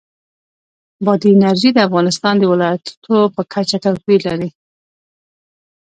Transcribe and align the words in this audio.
بادي 1.05 1.29
انرژي 1.35 1.69
د 1.73 1.79
افغانستان 1.87 2.35
د 2.39 2.43
ولایاتو 2.51 3.17
په 3.35 3.41
کچه 3.53 3.77
توپیر 3.85 4.19
لري. 4.29 4.49